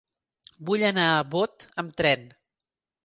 [0.69, 2.25] Vull anar a Bot amb tren.